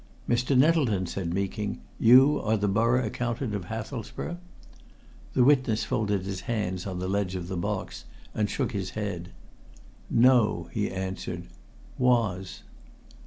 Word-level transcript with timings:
"Mr. 0.27 0.57
Nettleton," 0.57 1.05
said 1.05 1.31
Meeking, 1.31 1.79
"you 1.99 2.41
are 2.41 2.57
Borough 2.57 3.05
Accountant 3.05 3.53
of 3.53 3.65
Hathelsborough?" 3.65 4.39
The 5.33 5.43
witness 5.43 5.83
folded 5.83 6.23
his 6.23 6.41
hands 6.49 6.87
on 6.87 6.97
the 6.97 7.07
ledge 7.07 7.35
of 7.35 7.47
the 7.47 7.55
box 7.55 8.05
and 8.33 8.49
shook 8.49 8.71
his 8.71 8.89
head. 8.97 9.31
"No," 10.09 10.69
he 10.71 10.89
answered. 10.89 11.43
"Was." 11.99 12.63